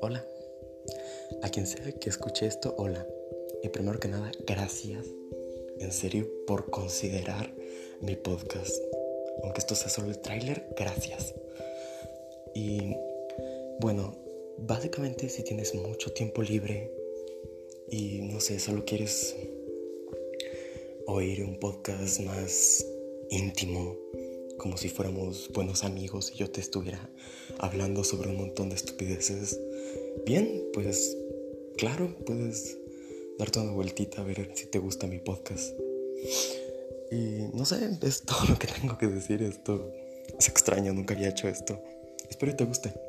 Hola. 0.00 0.24
A 1.42 1.48
quien 1.50 1.66
sea 1.66 1.92
que 1.92 2.08
escuche 2.08 2.46
esto, 2.46 2.74
hola. 2.78 3.06
Y 3.62 3.68
primero 3.68 3.98
que 3.98 4.08
nada, 4.08 4.30
gracias. 4.46 5.06
En 5.80 5.92
serio, 5.92 6.28
por 6.46 6.70
considerar 6.70 7.52
mi 8.00 8.16
podcast. 8.16 8.74
Aunque 9.42 9.58
esto 9.58 9.74
sea 9.74 9.88
solo 9.88 10.08
el 10.08 10.18
tráiler, 10.20 10.66
gracias. 10.76 11.34
Y 12.54 12.94
bueno, 13.80 14.16
básicamente 14.58 15.28
si 15.28 15.42
tienes 15.42 15.74
mucho 15.74 16.12
tiempo 16.12 16.42
libre 16.42 16.92
y 17.90 18.20
no 18.22 18.40
sé, 18.40 18.58
solo 18.58 18.84
quieres 18.84 19.36
oír 21.06 21.42
un 21.42 21.58
podcast 21.58 22.20
más 22.20 22.84
íntimo, 23.30 23.96
como 24.58 24.76
si 24.76 24.88
fuéramos 24.88 25.50
buenos 25.54 25.84
amigos 25.84 26.32
y 26.34 26.38
yo 26.38 26.50
te 26.50 26.60
estuviera 26.60 27.08
hablando 27.58 28.04
sobre 28.04 28.28
un 28.28 28.36
montón 28.36 28.68
de 28.68 28.74
estupideces, 28.74 29.58
bien, 30.26 30.64
pues 30.74 31.16
claro, 31.76 32.14
puedes 32.26 32.76
darte 33.38 33.60
una 33.60 33.72
vueltita 33.72 34.20
a 34.20 34.24
ver 34.24 34.50
si 34.54 34.66
te 34.66 34.78
gusta 34.78 35.06
mi 35.06 35.18
podcast. 35.18 35.74
Y 37.10 37.48
no 37.54 37.64
sé, 37.64 37.98
es 38.02 38.22
todo 38.22 38.44
lo 38.48 38.58
que 38.58 38.66
tengo 38.66 38.98
que 38.98 39.06
decir. 39.06 39.42
Esto 39.42 39.92
es 40.38 40.48
extraño, 40.48 40.92
nunca 40.92 41.14
había 41.14 41.30
hecho 41.30 41.48
esto. 41.48 41.82
Espero 42.28 42.52
que 42.52 42.58
te 42.58 42.64
guste. 42.64 43.07